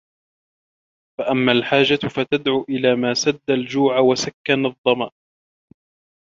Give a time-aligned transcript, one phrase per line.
[1.17, 5.11] فَأَمَّا الْحَاجَةُ فَتَدْعُو إلَى مَا سَدَّ الْجُوعَ وَسَكَّنَ الظَّمَأَ